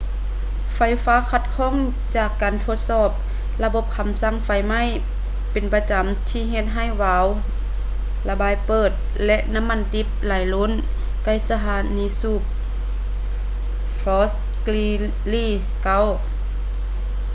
[0.73, 1.75] ໄຟຟ້າຂັດຂ້ອງ
[2.17, 3.09] ຈາກການທົດສອບ
[3.63, 4.81] ລະບົບຄໍາສັ່ງໄຟໄໝ້
[5.51, 7.25] ເປັນປະຈໍາທີ່ເຮັດໃຫ້ວາວ
[8.29, 8.91] ລະບາຍເປີດ
[9.25, 10.71] ແລະ ນໍ້າມັນດິບໄຫຼລົ້ນ
[11.23, 12.41] ໃກ້ສະຖານີສູບ
[14.01, 14.33] fort
[14.67, 15.47] greely
[15.85, 15.87] 9